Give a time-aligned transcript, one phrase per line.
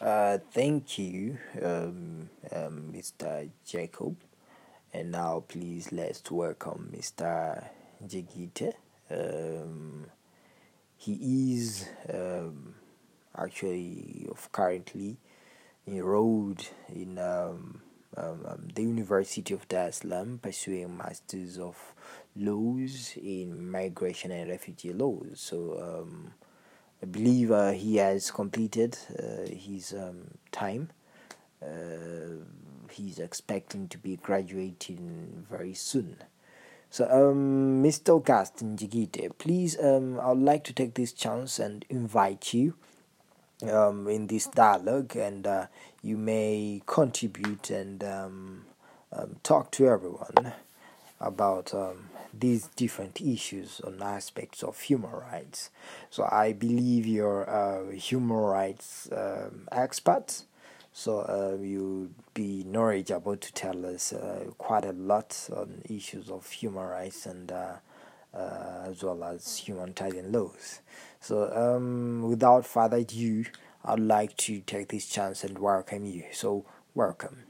[0.00, 3.48] Uh, thank you, um, um, Mr.
[3.64, 4.16] Jacob.
[4.92, 7.64] And now, please let's welcome Mr.
[8.06, 8.74] Jigite.
[9.10, 10.06] Um,
[10.98, 12.74] he is um,
[13.36, 15.16] actually of currently
[15.86, 17.80] enrolled in um,
[18.16, 21.76] um, um, the University of Dar es Salaam, pursuing Masters of
[22.34, 25.40] Laws in Migration and Refugee Laws.
[25.40, 26.32] So um,
[27.02, 30.90] I believe uh, he has completed uh, his um, time.
[31.62, 32.44] Uh,
[32.90, 36.16] he's expecting to be graduating very soon.
[36.90, 38.16] So, um, Mr.
[38.16, 42.74] Augustine Jigite, please, um, I would like to take this chance and invite you
[43.68, 45.66] um, in this dialogue, and uh,
[46.02, 48.64] you may contribute and um,
[49.12, 50.54] um, talk to everyone
[51.20, 55.70] about um, these different issues on aspects of human rights.
[56.10, 60.42] So I believe you're a human rights um, expert,
[60.92, 66.50] so uh, you'll be knowledgeable to tell us uh, quite a lot on issues of
[66.50, 67.74] human rights and uh,
[68.34, 70.80] uh as well as humanitarian laws.
[71.20, 73.44] So um, without further ado,
[73.84, 76.24] I'd like to take this chance and welcome you.
[76.32, 77.44] So welcome.